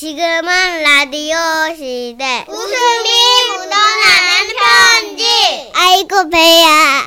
[0.00, 1.36] 지금은 라디오
[1.74, 2.44] 시대.
[2.46, 3.08] 웃음이
[3.50, 5.72] 묻어나는 편지.
[5.74, 7.04] 아이고, 배야.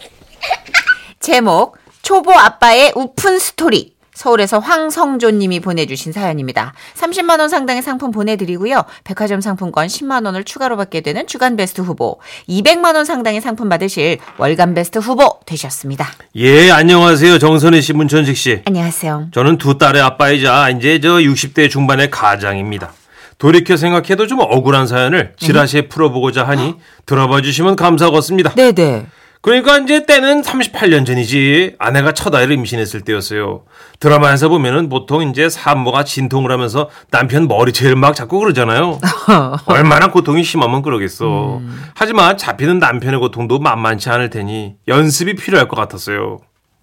[1.20, 6.74] 제목 초보 아빠의 웃픈 스토리 서울에서 황성조님이 보내주신 사연입니다.
[6.94, 8.84] 30만 원 상당의 상품 보내드리고요.
[9.02, 14.18] 백화점 상품권 10만 원을 추가로 받게 되는 주간 베스트 후보, 200만 원 상당의 상품 받으실
[14.38, 16.06] 월간 베스트 후보 되셨습니다.
[16.36, 17.40] 예, 안녕하세요.
[17.40, 18.62] 정선희 씨, 문천식 씨.
[18.64, 19.28] 안녕하세요.
[19.32, 22.92] 저는 두 딸의 아빠이자 이제 저 60대 중반의 가장입니다.
[23.38, 28.54] 돌이켜 생각해도 좀 억울한 사연을 지라시에 풀어보고자 하니 들어봐 주시면 감사하겠습니다.
[28.54, 29.06] 네네.
[29.42, 33.64] 그러니까 이제 때는 38년 전이지 아내가 첫 아이를 임신했을 때였어요.
[33.98, 39.00] 드라마에서 보면은 보통 이제 산모가 진통을 하면서 남편 머리채를 막 잡고 그러잖아요.
[39.66, 41.60] 얼마나 고통이 심하면 그러겠어.
[41.94, 46.38] 하지만 잡히는 남편의 고통도 만만치 않을 테니 연습이 필요할 것 같았어요.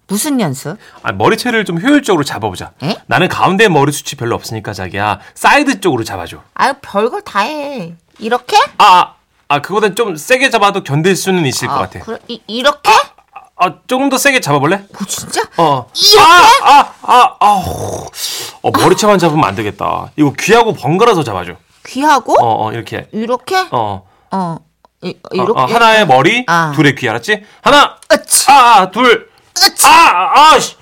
[0.06, 0.76] 무슨 연습?
[1.02, 2.72] 아, 머리채를 좀 효율적으로 잡아보자.
[2.82, 2.96] 에?
[3.06, 6.42] 나는 가운데 머리 숱이 별로 없으니까 자기야 사이드 쪽으로 잡아줘.
[6.54, 7.94] 아유, 별걸 다 해.
[8.18, 8.56] 이렇게?
[8.76, 9.14] 아, 아
[9.58, 11.98] 그거보단 좀 세게 잡아도 견딜 수는 있을 것 같아.
[12.00, 12.90] 그래, 이, 이렇게?
[13.56, 14.76] 아, 조금 더 세게 잡아볼래?
[14.92, 15.42] 뭐, 진짜?
[15.56, 15.86] 어.
[15.94, 16.20] 이렇게?
[16.20, 17.62] 아, 아, 아, 아,
[18.62, 20.10] 어, 머리채만 잡으면 안 되겠다.
[20.16, 21.54] 이거 귀하고 번갈아서 잡아줘.
[21.86, 22.34] 귀하고?
[22.40, 23.08] 어, 어, 이렇게.
[23.12, 23.56] 이렇게?
[23.72, 24.06] 어.
[24.30, 24.56] 어.
[25.02, 25.60] 이, 어, 이렇게?
[25.60, 26.72] 어, 하나의 머리, 아.
[26.74, 27.42] 둘의 귀, 알았지?
[27.62, 28.50] 하나, 으치.
[28.50, 29.28] 아, 아, 둘,
[29.58, 29.86] 으치.
[29.86, 30.76] 아, 아, 씨.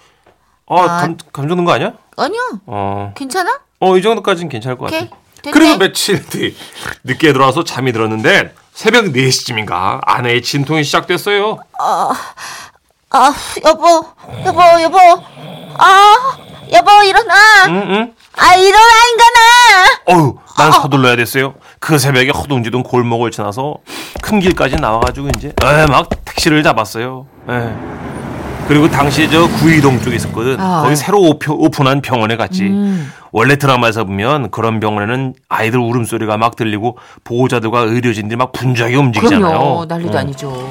[0.67, 1.93] 어, 감, 감 잡는 거 아니야?
[2.17, 2.41] 아니야.
[2.67, 3.13] 어.
[3.17, 3.59] 괜찮아?
[3.81, 4.97] 어, 이 정도까지는 괜찮을 것 같아.
[4.97, 5.09] 오케이.
[5.09, 5.23] 됐네.
[5.43, 6.57] 그리고 며칠 뒤
[7.05, 11.59] 늦게 들어와서 잠이 들었는데 새벽 4시쯤인가 아내의 진통이 시작됐어요.
[13.11, 14.05] 아, 여보,
[14.45, 14.99] 여보, 여보.
[15.79, 16.37] 아,
[16.73, 17.35] 여보, 일어나.
[17.69, 18.15] 응, 응.
[18.37, 20.01] 아, 일어나, 인간아.
[20.07, 21.55] 어휴, 난 서둘러야 됐어요.
[21.81, 23.77] 그 새벽에 허둥지둥 골목을 지나서
[24.21, 27.27] 큰 길까지 나와가지고 이제 에, 막 택시를 잡았어요.
[27.49, 27.98] 에.
[28.69, 30.61] 그리고 당시에 저 구이동 쪽에 있었거든.
[30.61, 30.83] 아.
[30.83, 32.71] 거기 새로 오표, 오픈한 병원에 갔지.
[33.33, 39.41] 원래 드라마에서 보면 그런 병원에는 아이들 울음소리가 막 들리고 보호자들과 의료진들이 막 분주하게 움직이잖아요.
[39.59, 39.85] 그럼요.
[39.87, 40.21] 난리도 어.
[40.21, 40.69] 아니죠.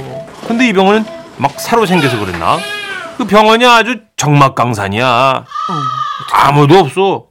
[0.48, 1.06] 근데 이 병원은
[1.38, 2.58] 막 새로 생겨서 그랬나?
[3.18, 5.46] 그 병원이 아주 정막강산이야.
[6.34, 7.26] 아무도 없어.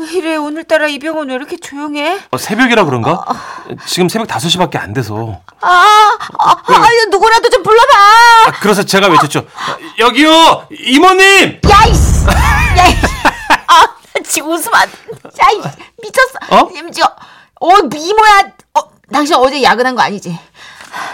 [0.00, 2.20] 왜 이래, 오늘따라 이 병원 왜 이렇게 조용해?
[2.30, 3.24] 어, 새벽이라 그런가?
[3.86, 5.40] 지금 새벽 5시밖에 안 돼서.
[5.60, 5.68] 아,
[6.38, 7.92] 아, 아, 누구라도 좀 불러봐.
[8.46, 9.46] 아, 그래서 제가 외쳤죠.
[9.98, 10.66] 여기요!
[10.70, 11.60] 이모님!
[11.70, 12.26] 야, 이씨.
[12.26, 13.06] 야, 이씨.
[13.66, 14.96] 아, 나 지금 웃으면 안 돼.
[15.42, 15.68] 야, 이씨.
[16.02, 16.38] 미쳤어.
[16.64, 16.68] 어?
[16.74, 17.04] 임지어.
[17.60, 18.42] 어, 이모야.
[18.78, 18.80] 어,
[19.12, 20.38] 당신 어제 야근한 거 아니지?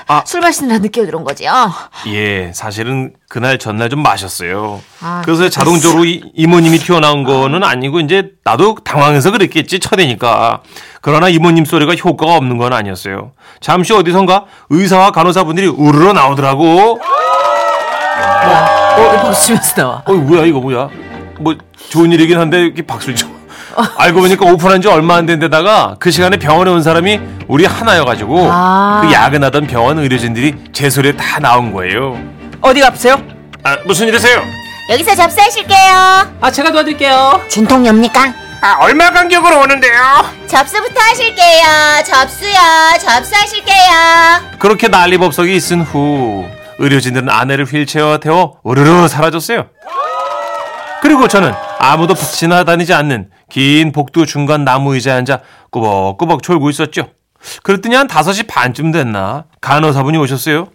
[0.06, 0.22] 아.
[0.26, 1.70] 술 마시느라 늦게 들어온 거지, 어?
[2.08, 4.80] 예, 사실은 그날 전날 좀 마셨어요.
[5.00, 10.62] 아, 그래서 자동적으로 이, 이모님이 튀어나온 거는 아니고 이제 나도 당황해서 그랬겠지, 첫애니까.
[11.00, 13.32] 그러나 이모님 소리가 효과가 없는 건 아니었어요.
[13.60, 17.00] 잠시 어디선가 의사와 간호사분들이 우르르 나오더라고.
[17.00, 20.02] 어, 왜 박수 치면서 나와?
[20.06, 20.88] 어, 뭐야, 이거 뭐야?
[21.38, 21.54] 뭐,
[21.90, 23.35] 좋은 일이긴 한데, 이렇게 박수를 쳐.
[23.98, 28.48] 알고 보니까 오픈한 지 얼마 안 된 데다가 그 시간에 병원에 온 사람이 우리 하나여가지고
[28.50, 29.00] 아.
[29.04, 32.18] 그 야근하던 병원 의료진들이 제 소리에 다 나온 거예요.
[32.60, 33.20] 어디 가세요?
[33.64, 34.42] 아, 무슨 일이세요?
[34.90, 36.36] 여기서 접수하실게요.
[36.40, 37.42] 아 제가 도와드릴게요.
[37.48, 38.32] 진통엽니까?
[38.62, 39.92] 아, 얼마 간격으로 오는데요?
[40.46, 41.64] 접수부터 하실게요.
[42.04, 42.54] 접수요.
[43.00, 44.58] 접수하실게요.
[44.58, 46.46] 그렇게 난리법석이 있은 후
[46.78, 49.66] 의료진들은 아내를 휠체어에 태워 으르르 사라졌어요.
[51.02, 55.40] 그리고 저는 아무도 지나다니지 않는 긴 복도 중간 나무 의자에 앉아
[55.70, 57.08] 꾸벅꾸벅 졸고 있었죠.
[57.62, 60.68] 그랬더니 한 5시 반쯤 됐나 간호사분이 오셨어요.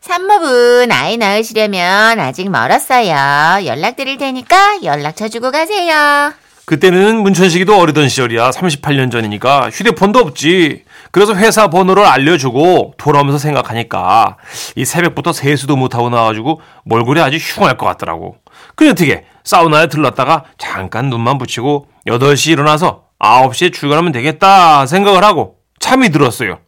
[0.00, 3.64] 산모분 아이 낳으시려면 아직 멀었어요.
[3.66, 6.32] 연락드릴 테니까 연락처 주고 가세요.
[6.64, 8.50] 그때는 문천식이도 어리던 시절이야.
[8.50, 10.84] 38년 전이니까 휴대폰도 없지.
[11.10, 14.36] 그래서 회사 번호를 알려주고 돌아오면서 생각하니까
[14.76, 18.36] 이 새벽부터 세수도 못하고 나와가지고 몰골이 아주 흉할 것 같더라고.
[18.76, 26.10] 그래 어떻게 사우나에 들렀다가 잠깐 눈만 붙이고 8시 일어나서 9시에 출근하면 되겠다 생각을 하고 잠이
[26.10, 26.58] 들었어요.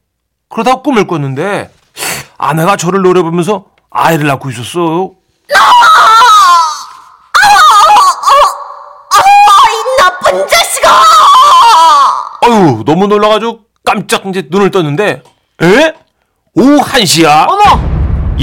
[0.48, 1.70] 그러다 꿈을 꿨는데
[2.38, 5.12] 아내가 저를 노려보면서 아이를 낳고 있었어요.
[9.70, 10.90] 이 나쁜 자식아!
[12.42, 15.22] 아유 너무 놀라가지고 깜짝 이제 눈을 떴는데
[15.62, 15.94] 에?
[16.54, 17.48] 오후 1시야?
[17.48, 17.62] 어머,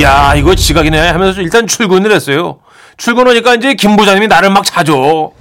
[0.01, 2.59] 야 이거 지각이네 하면서 일단 출근을 했어요.
[2.97, 5.31] 출근하니까 이제 김 부장님이 나를 막 찾어.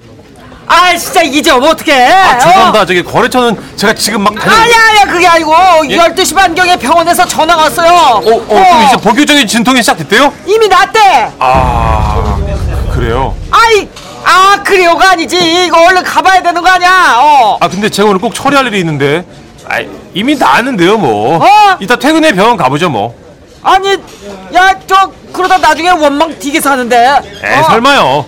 [0.72, 2.12] 아 진짜 이제 어머 어떡해?
[2.12, 2.38] 아, 어?
[2.38, 2.86] 죄송합니다.
[2.86, 4.52] 저기 거래처는 제가 지금 막 다녀.
[4.54, 5.52] 아니야 아니야 그게 아니고
[5.90, 5.96] 예?
[5.98, 7.90] 12시 반경에 병원에서 전화가 왔어요.
[7.92, 10.32] 어, 어, 그럼 이제 본격적인 진통이 시작됐대요?
[10.46, 11.32] 이미 났대.
[11.40, 12.38] 아,
[12.92, 13.34] 그래요?
[13.50, 13.88] 아이
[14.24, 17.16] 아 그래요가 아니지 이거 얼른 가봐야 되는 거 아니야?
[17.18, 17.58] 어.
[17.60, 19.24] 아, 근데 제가 오늘 꼭 처리할 일이 있는데.
[19.68, 19.78] 아,
[20.14, 21.36] 이미 나았는데요, 뭐.
[21.44, 21.76] 어?
[21.80, 23.14] 이따 퇴근해 병원 가보죠, 뭐.
[23.62, 23.92] 아니
[24.54, 26.96] 야 저 그러다 나중에 원망 되게 사는데.
[27.42, 27.62] 에, 어.
[27.64, 28.26] 설마요.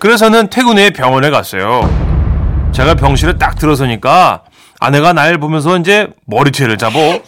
[0.00, 1.82] 그래서는 퇴근 후에 병원에 갔어요.
[2.74, 4.42] 제가 병실에 딱 들어서니까
[4.80, 6.98] 아내가 날 보면서 이제 머리채를 잡어.
[6.98, 7.22] 인건아,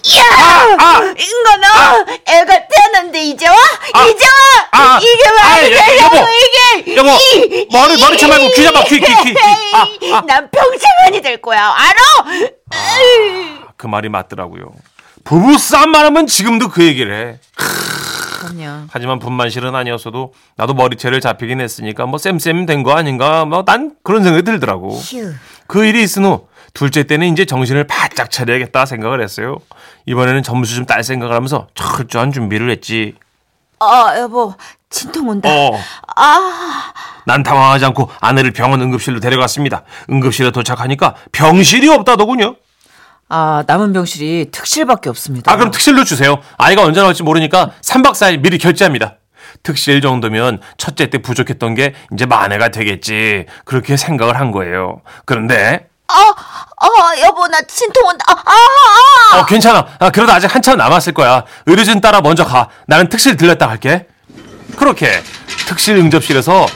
[2.27, 3.55] 애가 태어났는데 이제 와?
[4.11, 4.31] 이제 와?
[4.95, 6.97] 아, 이게 아, 말이 예, 되냐고 여보, 이게?
[6.97, 9.39] 여보, 이- 머리- 이- 머리채 말고 귀 잡아, 귀, 귀, 귀, 귀.
[9.75, 9.87] 아,
[10.17, 10.23] 아.
[10.27, 12.01] 난 평생은이 될 거야, 알아?
[13.77, 14.73] 그 말이 맞더라고요.
[15.25, 17.39] 부부 싸움만 하면 지금도 그 얘기를 해.
[18.47, 18.87] 그럼요.
[18.91, 24.23] 하지만 분만실은 아니었어도 나도 머리채를 잡히긴 했으니까 뭐 쌤쌤 된 거 아닌가 뭐 난 그런
[24.25, 24.91] 생각이 들더라고.
[24.97, 25.33] 휴.
[25.67, 29.59] 그 일이 있은 후 둘째 때는 이제 정신을 바짝 차려야겠다 생각을 했어요.
[30.07, 33.15] 이번에는 점수 좀 딸 생각을 하면서 철저한 준비를 했지.
[33.79, 34.55] 아, 여보,
[34.91, 35.49] 진통 온다.
[35.51, 35.73] 어.
[36.17, 36.93] 아,
[37.27, 39.83] 난 당황하지 않고 아내를 병원 응급실로 데려갔습니다.
[40.11, 42.57] 응급실에 도착하니까 병실이 없다더군요.
[43.35, 45.51] 아, 남은 병실이 특실밖에 없습니다.
[45.51, 46.37] 아, 그럼 특실로 주세요.
[46.59, 49.17] 아이가 언제 나올지 모르니까 3박 4일 미리 결제합니다.
[49.63, 53.47] 특실 정도면 첫째 때 부족했던 게 이제 만회가 되겠지.
[53.65, 55.01] 그렇게 생각을 한 거예요.
[55.25, 58.23] 그런데, 아, 아, 여보, 나 진통 온다.
[58.29, 59.41] 아, 아, 아.
[59.41, 59.87] 어, 괜찮아.
[59.99, 61.45] 아, 그래도 아직 한참 남았을 거야.
[61.65, 62.69] 의료진 따라 먼저 가.
[62.87, 64.09] 나는 특실 들렸다 갈게.
[64.77, 65.11] 그렇게
[65.67, 66.67] 특실 응접실에서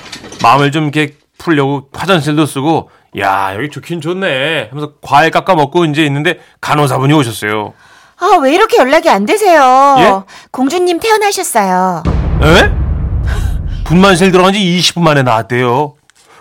[0.42, 2.88] 마음을 좀 이렇게 풀려고 화장실도 쓰고,
[3.18, 4.68] 야, 여기 좋긴 좋네.
[4.70, 7.72] 하면서 과일 깎아 먹고 이제 있는데 간호사분이 오셨어요.
[8.18, 9.96] 아, 왜 이렇게 연락이 안 되세요?
[9.98, 10.32] 예?
[10.50, 12.02] 공주님 태어나셨어요.
[12.42, 12.70] 에?
[13.84, 15.94] 분만실 들어간 지 20분 만에 나왔대요.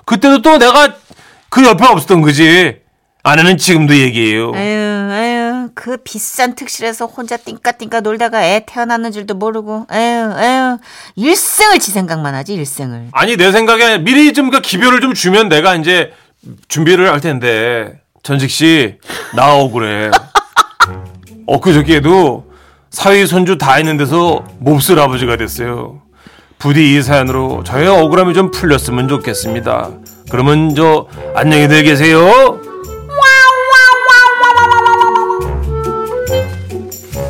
[0.05, 0.93] 그때도 또 내가
[1.49, 2.79] 그 옆에 없었던 거지.
[3.23, 4.51] 아내는 지금도 얘기해요.
[4.53, 10.77] 아유, 아유, 그 비싼 특실에서 혼자 띵까띵까 놀다가 애 태어났는 줄도 모르고, 아유, 아유,
[11.15, 13.07] 일생을 지 생각만 하지, 일생을.
[13.13, 16.13] 아니 내 생각에 미리 좀 그 기별을 좀 주면 내가 이제
[16.67, 18.97] 준비를 할 텐데 전직 씨
[19.35, 20.11] 나오그래.
[21.47, 22.51] 엊그저께도
[22.89, 26.01] 사위 손주 다 있는 데서 몹쓸 아버지가 됐어요.
[26.57, 29.89] 부디 이 사연으로 저의 억울함이 좀 풀렸으면 좋겠습니다.
[30.31, 32.59] 그러면 저 안녕히 들 계세요.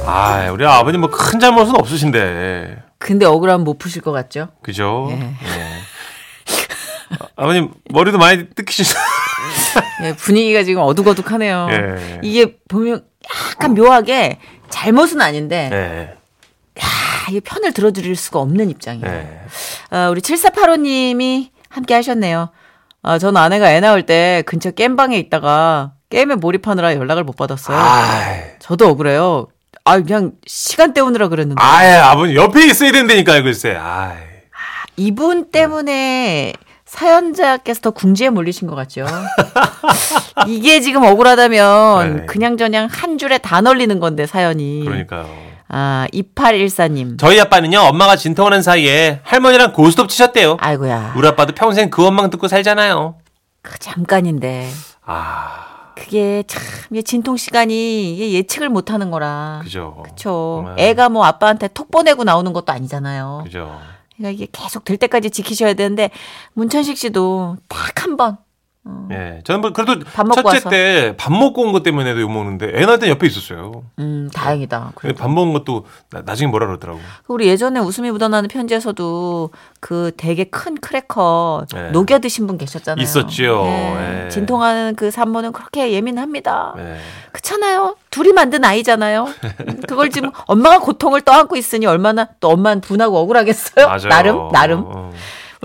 [0.05, 2.77] 아, 우리 아버님 뭐 큰 잘못은 없으신데.
[2.99, 4.49] 근데 억울하면 못 푸실 것 같죠?
[4.61, 5.07] 그죠?
[5.11, 5.15] 예.
[5.15, 5.81] 예.
[7.11, 8.97] 아, 아버님 머리도 많이 뜯기시죠?
[10.03, 11.67] 예, 분위기가 지금 어둑어둑하네요.
[11.71, 12.19] 예.
[12.23, 13.03] 이게 보면
[13.51, 16.13] 약간 묘하게 잘못은 아닌데, 네.
[16.81, 19.05] 아, 이게 편을 들어드릴 수가 없는 입장이에요.
[19.09, 19.41] 네.
[19.91, 22.49] 어, 우리 7485님이 함께 하셨네요.
[23.03, 27.77] 아, 전 아내가 애 낳을 때 근처 겜방에 있다가 게임에 몰입하느라 연락을 못 받았어요.
[27.77, 29.47] 아이, 저도 억울해요.
[29.83, 31.61] 아, 그냥 시간 때우느라 그랬는데.
[31.61, 33.75] 아이, 아버님 옆에 있어야 된다니까요, 글쎄.
[33.75, 34.17] 아이.
[34.97, 36.53] 이분 때문에
[36.95, 39.05] 사연자께서 더 궁지에 몰리신 것 같죠.
[40.47, 42.25] 이게 지금 억울하다면 네.
[42.25, 44.83] 그냥 저냥 한 줄에 다 널리는 건데 사연이.
[44.85, 45.27] 그러니까요.
[45.67, 47.19] 아, 2814님.
[47.19, 50.57] 저희 아빠는요, 엄마가 진통하는 사이에 할머니랑 고스톱 치셨대요.
[50.61, 51.15] 아이고야.
[51.17, 53.15] 우리 아빠도 평생 그 원망 듣고 살잖아요.
[53.61, 54.69] 그 잠깐인데.
[55.03, 55.65] 아,
[55.95, 56.61] 그게 참
[57.03, 59.59] 진통 시간이 예측을 못 하는 거라.
[59.63, 59.97] 그죠.
[60.01, 60.63] 그렇죠.
[60.63, 60.79] 정말.
[60.79, 63.41] 애가 뭐 아빠한테 톡 보내고 나오는 것도 아니잖아요.
[63.43, 63.81] 그죠.
[64.17, 66.09] 그러니까 이게 계속 될 때까지 지키셔야 되는데
[66.53, 68.44] 문천식 씨도 딱 한 번.
[69.11, 69.39] 예.
[69.43, 70.69] 저는 뭐 그래도 밥 먹고 첫째.
[70.69, 73.83] 때 밥 먹고 온 것 때문에도 욕먹는데 애 낳을 때 옆에 있었어요.
[73.99, 74.91] 음, 다행이다.
[74.95, 75.09] 그래.
[75.09, 76.99] 근데 밥 먹은 것도 나, 나중에 뭐라 그러더라고.
[77.27, 79.49] 우리 예전에 웃음이 묻어나는 편지에서도
[79.79, 81.89] 그 되게 큰 크래커 네.
[81.91, 83.01] 녹여 드신 분 계셨잖아요.
[83.03, 83.63] 있었지요.
[83.63, 84.23] 네.
[84.25, 84.29] 예.
[84.29, 86.73] 진통하는 그 산모는 그렇게 예민합니다.
[86.77, 86.97] 네.
[87.31, 87.95] 그렇잖아요.
[88.11, 89.25] 둘이 만든 아이잖아요.
[89.67, 93.85] 음, 그걸 지금 엄마가 고통을 떠안고 있으니 얼마나 또 엄마는 분하고 억울하겠어요.
[93.87, 94.07] 맞아요.
[94.09, 94.83] 나름 나름.
[94.85, 95.11] 어.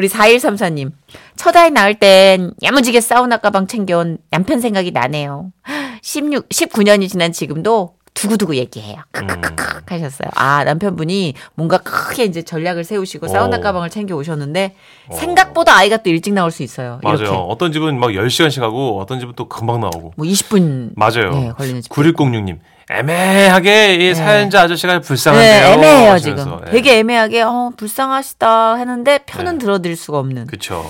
[0.01, 0.93] 우리 4134님.
[1.37, 5.53] 첫 아이 낳을 땐 야무지게 사우나 가방 챙겨온 남편 생각이 나네요.
[6.01, 8.97] 16, 19년이 지난 지금도 두고두고 얘기해요.
[9.13, 10.31] 크크크크 하셨어요.
[10.37, 13.61] 아, 남편분이 뭔가 크게 이제 전략을 세우시고 사우나 어.
[13.61, 14.75] 가방을 챙겨 오셨는데
[15.13, 16.99] 생각보다 아이가 또 일찍 나올 수 있어요.
[17.03, 17.19] 맞아요.
[17.19, 17.37] 이렇게.
[17.37, 20.15] 어떤 집은 막 10시간씩 하고 어떤 집은 또 금방 나오고.
[20.17, 21.31] 뭐 20분 맞아요.
[21.33, 21.93] 네, 걸리는 집.
[21.93, 22.59] 9106님.
[22.91, 25.63] 애매하게 이 사연자 아저씨가 불쌍한데요.
[25.69, 26.45] 네, 애매해요, 하시면서.
[26.45, 26.61] 지금.
[26.67, 26.71] 예.
[26.73, 29.59] 되게 애매하게, 어, 불쌍하시다 했는데 편은 네.
[29.59, 30.47] 들어드릴 수가 없는.
[30.49, 30.85] 그쵸.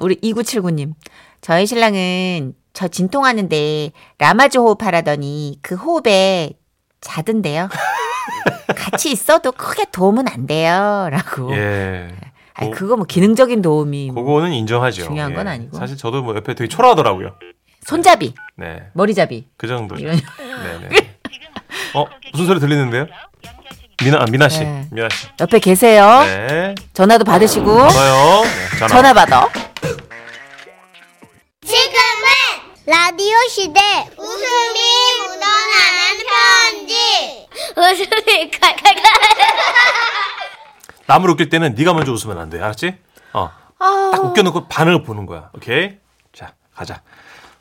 [0.00, 0.92] 우리 2979님.
[1.40, 6.50] 저희 신랑은 저 진통하는데 라마즈 호흡하라더니 그 호흡에
[7.00, 7.68] 자던데요.
[8.76, 11.08] 같이 있어도 크게 도움은 안 돼요.
[11.10, 11.54] 라고.
[11.56, 12.08] 예.
[12.54, 14.10] 아니, 고- 그거 뭐 기능적인 도움이.
[14.12, 15.04] 뭐 그거는 인정하죠.
[15.04, 15.50] 중요한 건 예.
[15.50, 15.76] 아니고.
[15.76, 17.34] 사실 저도 뭐 옆에 되게 초라하더라고요.
[17.84, 18.82] 손잡이, 네.
[18.94, 19.46] 머리잡이.
[19.56, 19.94] 그 정도.
[19.96, 20.16] 이런.
[20.80, 21.15] 네네.
[21.96, 23.06] 어, 무슨 소리 들리는데요?
[24.04, 24.60] 미나, 아, 미나 씨.
[24.60, 24.86] 네.
[24.92, 25.28] 미나 씨.
[25.40, 26.24] 옆에 계세요.
[26.26, 26.74] 네.
[26.92, 27.64] 전화도 받으시고.
[27.64, 28.42] 전화요.
[28.44, 28.88] 네, 전화.
[28.88, 29.48] 전화 받아.
[31.64, 32.26] 지금은
[32.86, 33.80] 라디오 시대
[34.18, 34.78] 웃음이
[35.22, 39.02] 묻어나는 편지 웃음이 칼칼칼
[41.06, 42.60] 남을 웃길 때는 네가 먼저 웃으면 안 돼.
[42.60, 42.94] 알았지?
[43.32, 43.50] 어.
[43.78, 44.10] 아.
[44.12, 45.48] 딱 웃겨놓고 반응을 보는 거야.
[45.54, 45.92] 오케이?
[46.34, 47.00] 자, 가자.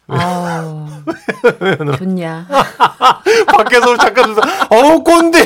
[0.08, 0.88] 아우,
[1.98, 2.48] 좋냐.
[3.56, 4.42] 밖에서 잠깐 웃어.
[4.70, 5.46] 어우 꼰대.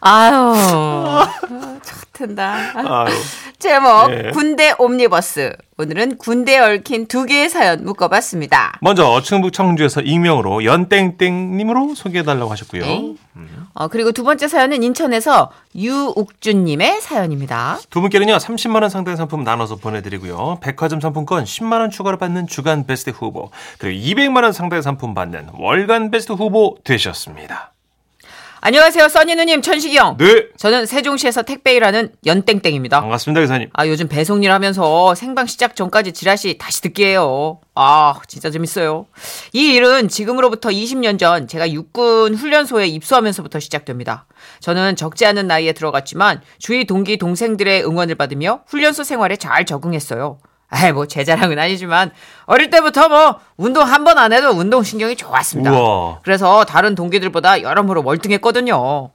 [0.00, 0.54] 아유,
[2.12, 2.54] 좋텐다.
[2.74, 3.10] 아유.
[3.60, 4.30] 제목 예.
[4.30, 5.52] 군대 옴니버스.
[5.76, 8.78] 오늘은 군대에 얽힌 두 개의 사연 묶어봤습니다.
[8.80, 12.82] 먼저 충북 청주에서 익명으로 연땡땡님으로 소개해달라고 하셨고요.
[12.82, 13.14] 네.
[13.74, 17.78] 어, 그리고 두 번째 사연은 인천에서 유욱준님의 사연입니다.
[17.90, 20.58] 두 분께는요 30만 원 상당의 상품 나눠서 보내드리고요.
[20.60, 25.50] 백화점 상품권 10만 원 추가로 받는 주간 베스트 후보 그리고 200만 원 상당의 상품 받는
[25.58, 27.72] 월간 베스트 후보 되셨습니다.
[28.62, 30.18] 안녕하세요, 써니 누님, 천식이 형.
[30.18, 33.00] 네 저는 세종시에서 택배 일하는 연땡땡입니다.
[33.00, 33.70] 반갑습니다 기사님.
[33.72, 37.58] 아, 요즘 배송 일 하면서 생방 시작 전까지 지라시 다시 듣게 해요.
[37.74, 39.06] 아, 진짜 재밌어요.
[39.54, 44.26] 이 일은 지금으로부터 20년 전 제가 육군 훈련소에 입소하면서부터 시작됩니다.
[44.60, 50.38] 저는 적지 않은 나이에 들어갔지만 주위 동기 동생들의 응원을 받으며 훈련소 생활에 잘 적응했어요.
[50.70, 52.12] 아이, 뭐, 제 자랑은 아니지만,
[52.46, 55.72] 어릴 때부터 뭐, 운동 한 번 안 해도 운동 신경이 좋았습니다.
[55.72, 56.18] 우와.
[56.22, 59.10] 그래서 다른 동기들보다 여러모로 월등했거든요.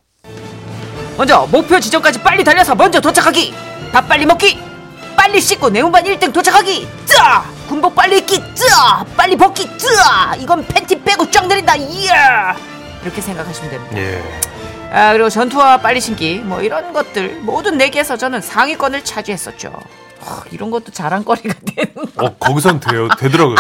[1.18, 3.54] 먼저 목표 지점까지 빨리 달려서 먼저 도착하기.
[3.94, 4.60] 밥 빨리 먹기.
[5.16, 6.88] 빨리 씻고 내운반 1등 도착하기.
[7.06, 8.38] 짜 군복 빨리 입기.
[8.54, 9.66] 짜 빨리 벗기.
[9.78, 11.76] 짜 이건 팬티 빼고 쫙 내린다.
[11.78, 12.56] 이야!
[13.02, 13.98] 이렇게 생각하시면 됩니다.
[13.98, 14.22] 예.
[14.92, 19.72] 아 그리고 전투와 빨리 신기 뭐 이런 것들 모든 내기에서 저는 상위권을 차지했었죠
[20.26, 22.26] 어, 이런 것도 자랑거리가 되는 거.
[22.26, 23.56] 어 거기선 돼요 되더라고요.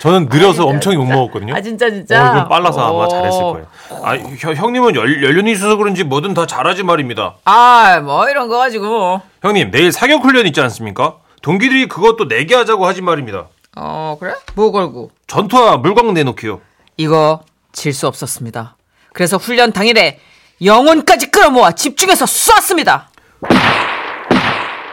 [0.00, 1.54] 저는 느려서 엄청 욕 먹었거든요.
[1.54, 3.08] 아 진짜 진짜 어, 이건 빨라서 아마 오.
[3.08, 3.66] 잘했을 거예요.
[4.02, 7.34] 아, 형, 형님은 연, 연륜이 있어서 그런지 뭐든 다 잘하지 말입니다.
[7.44, 9.22] 아 뭐 이런 거 가지고 뭐.
[9.42, 11.16] 형님, 내일 사격 훈련 있지 않습니까?
[11.42, 13.48] 동기들이 그것도 내게 하자고 하지 말입니다.
[13.76, 14.32] 어 그래?
[14.54, 16.60] 뭐 걸고 전투와 물광 내놓기요.
[16.96, 17.42] 이거
[17.72, 18.76] 질 수 없었습니다.
[19.12, 20.18] 그래서 훈련 당일에
[20.64, 23.09] 영혼까지 끌어모아 집중해서 쐈습니다.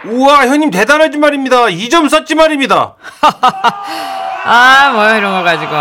[0.10, 1.66] 우와, 형님 대단하지 말입니다.
[1.66, 2.96] 2점 쐈지 말입니다.
[4.46, 5.72] 아, 뭐 이런 거 가지고.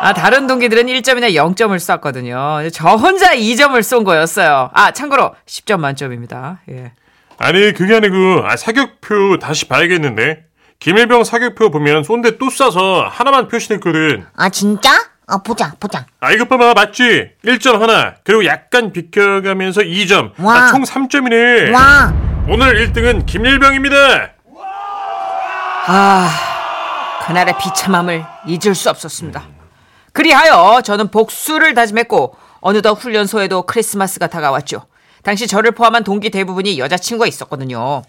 [0.00, 2.68] 아, 다른 동기들은 1점이나 0점을 쐈거든요.
[2.72, 4.70] 저 혼자 2점을 쏜 거였어요.
[4.72, 6.60] 아, 참고로 10점 만점입니다.
[6.70, 6.92] 예.
[7.38, 10.44] 아니, 그게 아니고 아, 사격표 다시 봐야겠는데.
[10.80, 14.24] 김일병 사격표 보면 쏜데 또 쏴서 하나만 표시됐거든.
[14.36, 14.90] 아 진짜?
[15.26, 16.06] 아 보자 보자.
[16.20, 17.30] 아, 이것 봐봐, 맞지?
[17.44, 20.32] 1점 하나, 그리고 약간 비켜가면서 2점.
[20.38, 20.54] 와.
[20.54, 21.72] 아, 총 3점이네.
[21.74, 22.12] 와
[22.48, 23.96] 오늘 1등은 김일병입니다.
[25.90, 26.30] 아,
[27.26, 29.42] 그날의 비참함을 잊을 수 없었습니다.
[30.12, 34.82] 그리하여 저는 복수를 다짐했고 어느덧 훈련소에도 크리스마스가 다가왔죠.
[35.22, 38.02] 당시 저를 포함한 동기 대부분이 여자친구가 있었거든요.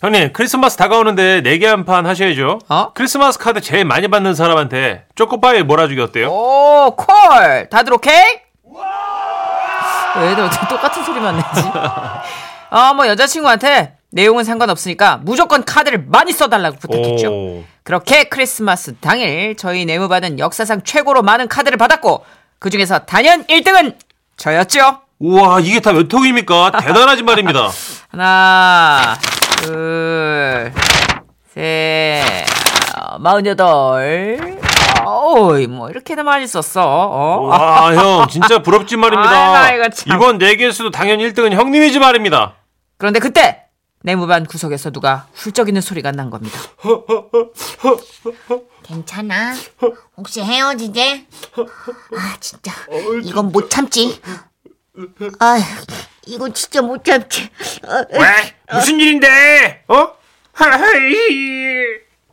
[0.00, 2.60] 형님, 크리스마스 다가오는데 내기 한 판 하셔야죠.
[2.68, 2.92] 어?
[2.94, 6.28] 크리스마스 카드 제일 많이 받는 사람한테 초코파이 몰아주기 어때요?
[6.30, 7.68] 오, 콜!
[7.70, 8.22] 다들 오케이?
[10.16, 11.68] 왜 애들 어떻게 똑같은 소리만 내지?
[12.74, 17.30] 어, 뭐 여자친구한테 내용은 상관없으니까 무조건 카드를 많이 써달라고 부탁했죠.
[17.32, 17.64] 오.
[17.84, 22.24] 그렇게 크리스마스 당일 저희 내무반은 역사상 최고로 많은 카드를 받았고
[22.58, 23.94] 그 중에서 단연 1등은
[24.36, 25.02] 저였죠.
[25.20, 26.72] 우와, 이게 다 몇 통입니까?
[26.82, 27.70] 대단하지 말입니다.
[28.10, 29.16] 하나,
[29.58, 30.72] 둘,
[31.54, 32.22] 셋,
[32.98, 34.58] 어, 마흔여덟.
[35.06, 36.82] 어이, 뭐 이렇게나 많이 썼어.
[36.84, 37.46] 어?
[37.46, 39.60] 와, 형, 진짜 부럽지 말입니다.
[39.62, 40.16] 아이고, 참.
[40.16, 42.54] 이번 내기에서도 당연히 1등은 형님이지 말입니다.
[43.04, 43.66] 그런데 그때
[44.02, 46.58] 내무반 구석에서 누가 훌쩍이는 소리가 난 겁니다.
[48.82, 49.54] 괜찮아.
[50.16, 51.26] 혹시 헤어지재?
[52.16, 52.72] 아 진짜
[53.22, 54.18] 이건 못 참지.
[55.38, 55.58] 아
[56.24, 57.50] 이거 진짜 못 참지.
[57.86, 58.54] 아, 왜?
[58.72, 59.84] 무슨 일인데?
[59.88, 60.08] 어?
[60.54, 61.14] 하이.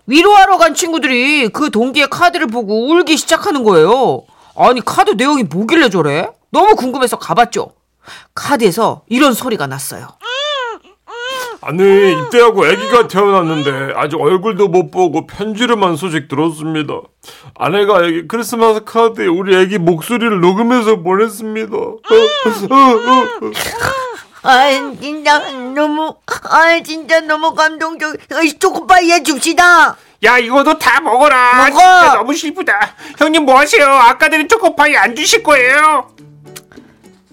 [0.06, 4.24] 위로하러 간 친구들이 그 동기의 카드를 보고 울기 시작하는 거예요.
[4.56, 6.30] 아니 카드 내용이 뭐길래 저래?
[6.50, 7.76] 너무 궁금해서 가봤죠.
[8.34, 10.08] 카드에서 이런 소리가 났어요.
[11.64, 16.96] 아니 입대하고 아기가 태어났는데 아직 얼굴도 못 보고 편지로만 소식 들었습니다.
[17.56, 21.72] 아내가 아기 크리스마스 카드에 우리 아기 목소리를 녹음해서 보냈습니다.
[24.44, 25.38] 아 진짜
[25.76, 26.16] 너무
[26.50, 28.16] 아 진짜 너무 감동적.
[28.32, 29.96] 아, 초코파이 해줍시다.
[30.24, 31.66] 야 이거도 다 먹어라.
[31.70, 31.78] 먹어.
[31.78, 32.96] 진짜 너무 슬프다.
[33.20, 33.86] 형님 뭐 하세요?
[33.86, 36.10] 아까 드린 초코파이 안 주실 거예요?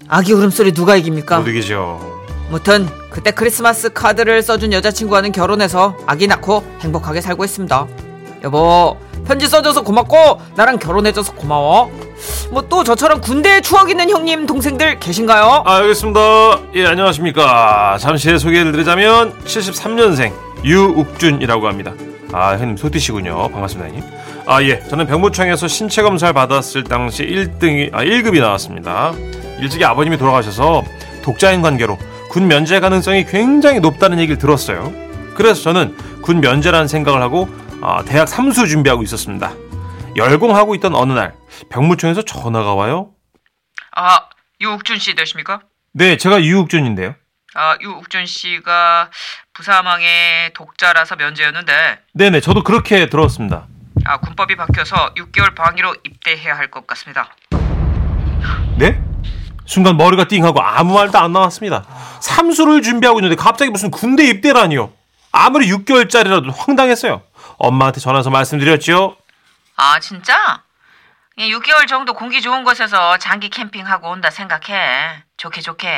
[0.07, 1.39] 아기 울음소리 누가 이깁니까?
[1.39, 2.18] 못 이기죠.
[2.51, 7.87] 무튼 그때 크리스마스 카드를 써준 여자친구와는 결혼해서 아기 낳고 행복하게 살고 있습니다.
[8.45, 11.91] 여보 편지 써줘서 고맙고 나랑 결혼해줘서 고마워.
[12.51, 15.63] 뭐 또 저처럼 군대에 추억 있는 형님 동생들 계신가요?
[15.67, 16.21] 아, 알겠습니다.
[16.75, 17.99] 예, 안녕하십니까.
[18.01, 20.33] 잠시 소개를 드리자면 73년생
[20.65, 21.93] 유욱준이라고 합니다.
[22.33, 23.49] 아, 형님 소띠시군요.
[23.49, 24.05] 반갑습니다, 형님.
[24.47, 24.83] 아, 예.
[24.89, 29.13] 저는 병무청에서 신체 검사를 받았을 당시 1등이 아, 1급이 나왔습니다.
[29.61, 30.85] 일찍이 아버님이 돌아가셔서
[31.23, 31.99] 독자인 관계로
[32.29, 34.93] 군 면제 가능성이 굉장히 높다는 얘기를 들었어요.
[35.35, 37.49] 그래서 저는 군 면제라는 생각을 하고
[37.81, 39.53] 아, 대학 삼수 준비하고 있었습니다.
[40.17, 41.35] 열공하고 있던 어느 날
[41.71, 43.11] 병무청에서 전화가 와요.
[43.97, 44.21] 아,
[44.61, 45.61] 유욱준 씨 되십니까?
[45.93, 47.15] 네, 제가 유욱준인데요.
[47.55, 49.11] 아, 유욱준 씨가
[49.55, 51.73] 부사망의 독자라서 면제였는데
[52.13, 53.67] 네네, 저도 그렇게 들었습니다.
[54.05, 57.35] 아, 군법이 바뀌어서 6개월 방위로 입대해야 할 것 같습니다.
[58.77, 59.01] 네?
[59.67, 61.85] 순간 머리가 띵하고 아무 말도 안 나왔습니다.
[62.21, 64.93] 삼수를 준비하고 있는데 갑자기 무슨 군대 입대라니요.
[65.33, 67.23] 아무리 6개월짜리라도 황당했어요.
[67.59, 69.17] 엄마한테 전화해서 말씀드렸죠.
[69.77, 70.63] 아, 진짜?
[71.39, 75.23] 6개월 정도 공기 좋은 곳에서 장기 캠핑하고 온다 생각해.
[75.37, 75.89] 좋게 좋게.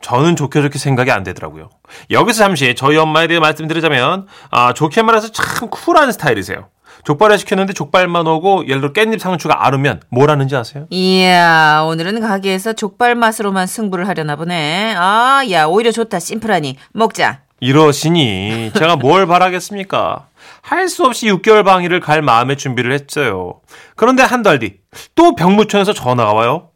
[0.00, 1.70] 저는 좋게 좋게 생각이 안 되더라고요.
[2.10, 6.68] 여기서 잠시 저희 엄마에 대해 말씀드리자면 아, 좋게 말해서 참 쿨한 스타일이세요.
[7.04, 10.86] 족발을 시켰는데 족발만 오고 예를 들어 깻잎 상추가 아르면 뭘 하는지 아세요?
[10.90, 14.94] 이야, 오늘은 가게에서 족발 맛으로만 승부를 하려나 보네.
[14.96, 16.18] 아, 야, 오히려 좋다.
[16.20, 16.76] 심플하니.
[16.92, 17.40] 먹자.
[17.60, 20.26] 이러시니 제가 뭘 바라겠습니까?
[20.62, 23.60] 할 수 없이 6개월 방위를 갈 마음의 준비를 했어요.
[23.96, 24.78] 그런데 한 달 뒤
[25.14, 26.70] 또 병무청에서 전화가 와요.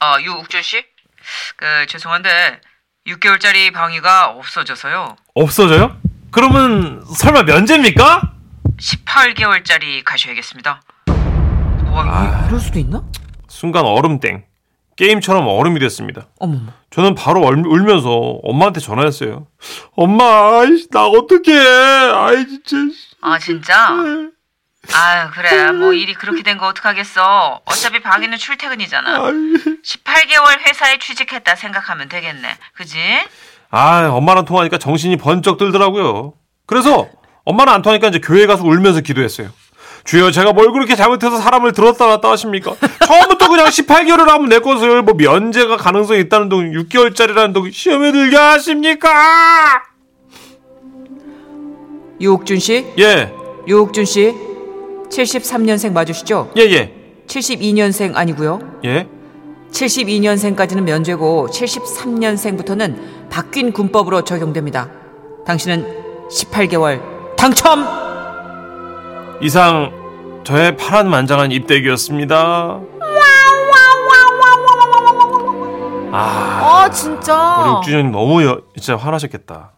[0.00, 0.82] 아, 유욱준 씨?
[1.56, 2.60] 그 죄송한데
[3.06, 5.16] 6개월짜리 방위가 없어져서요.
[5.34, 5.96] 없어져요?
[6.30, 8.32] 그러면 설마 면제입니까?
[8.78, 10.80] 18개월짜리 가셔야겠습니다.
[11.90, 12.46] 와, 아.
[12.48, 13.02] 이럴 수도 있나?
[13.48, 14.44] 순간 얼음땡.
[14.96, 16.26] 게임처럼 얼음이 됐습니다.
[16.40, 16.72] 어머머.
[16.90, 18.10] 저는 바로 얼- 울면서
[18.42, 19.46] 엄마한테 전화했어요.
[19.96, 21.56] 엄마, 아이씨, 나 어떡해.
[22.14, 22.76] 아이, 진짜.
[23.20, 23.88] 아 진짜?
[24.94, 32.08] 아유 그래 뭐 일이 그렇게 된 거 어떡하겠어 어차피 방위는 출퇴근이잖아 18개월 회사에 취직했다 생각하면
[32.08, 32.96] 되겠네 그지?
[33.70, 36.32] 아, 엄마랑 통화하니까 정신이 번쩍 들더라고요.
[36.64, 37.06] 그래서
[37.48, 39.48] 엄마는 안 통하니까 이제 교회 가서 울면서 기도했어요.
[40.04, 42.74] 주여, 제가 뭘 그렇게 잘못해서 사람을 들었다 놨다 하십니까?
[43.06, 48.36] 처음부터 그냥 18개월을 하면 내 것을 뭐 면제가 가능성이 있다는 동 6개월짜리라는 동 시험에 들게
[48.36, 49.08] 하십니까?
[52.20, 52.86] 유옥준 씨?
[52.98, 53.32] 예,
[53.66, 54.34] 유옥준 씨?
[55.08, 56.52] 73년생 맞으시죠?
[56.58, 56.94] 예, 예,
[57.26, 58.60] 72년생 아니고요.
[58.84, 59.08] 예.
[59.72, 64.90] 72년생까지는 면제고 73년생부터는 바뀐 군법으로 적용됩니다.
[65.46, 67.86] 당신은 18개월 당첨!
[69.40, 69.92] 이상
[70.44, 72.80] 저의 파란만장한 입대기였습니다.
[76.10, 77.60] 아, 아 진짜.
[77.60, 79.72] 우리 옥준현님 너무 여- 진짜 화나셨겠다.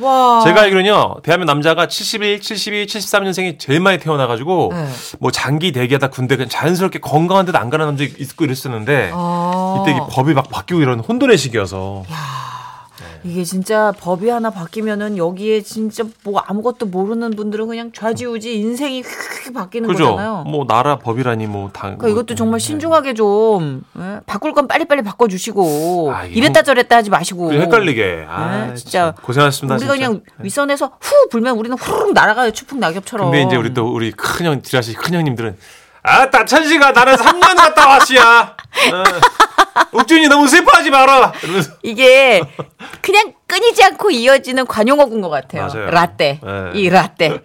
[0.00, 0.40] 와.
[0.44, 4.88] 제가 알기로는요, 대한민국 남자가 71, 72, 73년생이 제일 많이 태어나가지고, 네.
[5.20, 9.84] 뭐 장기 대기하다 군대 그냥 자연스럽게 건강한 데도 안 가는 남자 있고 이랬었는데, 아.
[9.86, 12.02] 이때 법이 막 바뀌고 이런 혼돈의 시기여서.
[13.24, 19.52] 이게 진짜 법이 하나 바뀌면은 여기에 진짜 뭐 아무것도 모르는 분들은 그냥 좌지우지 인생이 휙
[19.54, 20.10] 바뀌는 그죠?
[20.10, 20.44] 거잖아요.
[20.46, 21.96] 뭐 나라 법이라니 뭐 당.
[21.96, 24.20] 그러니까 이것도 정말 신중하게 좀 예?
[24.26, 28.26] 바꿀 건 빨리빨리 바꿔주시고 아, 이랬다 저랬다 하지 마시고 그 헷갈리게.
[28.28, 29.76] 아, 네, 진짜 진짜 고생하셨습니다.
[29.76, 30.08] 우리가 진짜.
[30.08, 33.30] 그냥 윗선에서 후 불면 우리는 후룩 날아가요 추풍 낙엽처럼.
[33.30, 35.56] 근데 이제 우리 또 우리 큰 형 지라시 큰 형님들은
[36.04, 38.56] 아따 천식아 나는 3년 갔다 왔시야.
[38.92, 39.04] 어.
[39.92, 41.32] 옥준이 너무 슬퍼하지 마라.
[41.42, 42.42] 이러면서 이게
[43.00, 45.66] 그냥 끊이지 않고 이어지는 관용어군 것 같아요.
[45.66, 45.90] 맞아요.
[45.90, 46.40] 라떼.
[46.42, 46.70] 네.
[46.74, 47.40] 이 라떼.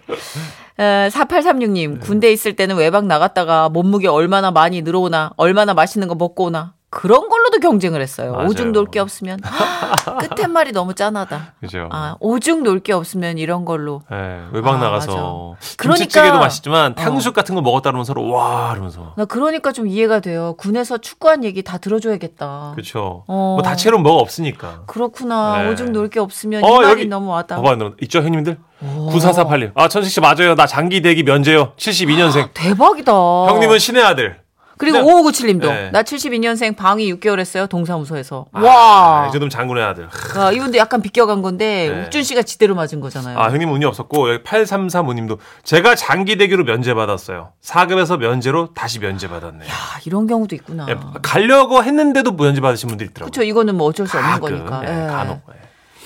[0.78, 6.44] 어, 4836님, 군대 있을 때는 외박 나갔다가 몸무게 얼마나 많이 늘어오나, 얼마나 맛있는 거 먹고
[6.44, 8.32] 오나, 그런 걸로도 경쟁을 했어요.
[8.32, 8.48] 맞아요.
[8.48, 9.38] 오죽 놀 게 없으면.
[10.34, 11.54] 끝에 말이 너무 짠하다.
[11.60, 11.88] 그죠.
[11.92, 14.02] 아, 오죽 놀 게 없으면 이런 걸로.
[14.10, 19.24] 예, 외박 아, 나가서 그러니까- 맛있지만 탕수육 같은 거 먹었다 그러면 서로 와 이러면서 나
[19.24, 20.54] 그러니까 좀 이해가 돼요.
[20.58, 22.72] 군에서 축구한 얘기 다 들어줘야겠다.
[22.74, 23.22] 그렇죠.
[23.28, 23.54] 어.
[23.56, 24.82] 뭐 다채로운 뭐가 없으니까.
[24.86, 25.62] 그렇구나.
[25.62, 25.70] 네.
[25.70, 27.60] 오죽 놀 게 없으면 어, 이 말이 여기 너무 와닿아.
[27.62, 28.58] 봐봐, 너 있죠 형님들?
[28.82, 29.70] 9448님.
[29.74, 30.54] 아 천식 씨 맞아요.
[30.56, 31.74] 나 장기 대기 면제요.
[31.76, 32.48] 72년생.
[32.54, 33.12] 대박이다.
[33.12, 34.40] 형님은 신의 아들.
[34.80, 35.04] 그리고 네.
[35.04, 35.90] 5597님도 네.
[35.90, 40.08] 나 72년생 방위 6개월 했어요 동사무소에서 아, 와이 정도면 장군의 아들.
[40.34, 42.04] 아, 이분도 약간 비껴간 건데 네.
[42.06, 43.38] 욱준 씨가 지대로 맞은 거잖아요.
[43.38, 47.52] 아, 형님 운이 없었고, 여기 8335님도 제가 장기 대기로 면제 받았어요.
[47.62, 49.68] 4급에서 면제로 다시 면제 받았네요.
[49.68, 50.86] 아, 이런 경우도 있구나.
[50.88, 53.30] 예, 가려고 했는데도 면제 받으신 분들이 있더라고요.
[53.30, 53.46] 그렇죠.
[53.46, 54.82] 이거는 뭐 어쩔 수 없는 가끔, 거니까.
[54.86, 55.06] 예, 예.
[55.08, 55.42] 간혹.
[55.54, 55.59] 예.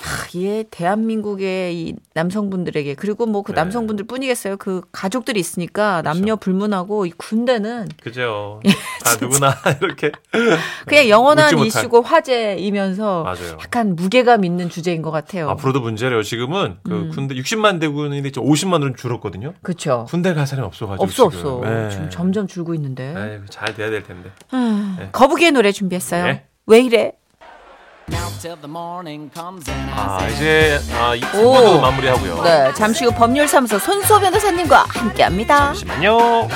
[0.05, 3.57] 아, 이게 대한민국의 이 남성분들에게 그리고 뭐 그 네.
[3.61, 4.57] 남성분들 뿐이겠어요.
[4.59, 8.61] 그 가족들이 있으니까 남녀 불문하고 이 군대는 그죠.
[8.67, 10.13] 예, 다 누구나 이렇게.
[10.87, 11.57] 그냥 영원한 네.
[11.57, 11.67] 못할.
[11.69, 13.59] 이슈고 화제이면서 맞아요.
[13.63, 15.49] 약간 무게감 있는 주제인 것 같아요.
[15.51, 16.23] 앞으로도 문제래요.
[16.23, 17.11] 지금은 그 음.
[17.11, 19.55] 군대 60만 대군인데 이제 50만으로 줄었거든요.
[19.63, 20.07] 그렇죠.
[20.09, 21.03] 군대 갈 사람이 없어가지고.
[21.03, 21.47] 없어 지금.
[21.47, 21.69] 없어.
[21.71, 21.91] 네.
[21.91, 23.15] 지금 점점 줄고 있는데.
[23.17, 24.31] 아이고, 잘 돼야 될 텐데.
[24.51, 26.25] 아, 거북이의 노래 준비했어요.
[26.25, 26.45] 네.
[26.67, 27.13] 왜 이래?
[29.97, 31.55] 아, 이제 아, 이 오.
[31.55, 32.43] 3부도 마무리하고요.
[32.43, 35.67] 네, 잠시 후 법률사무소 손수호 변호사님과 함께합니다.
[35.75, 36.49] 잠시만요.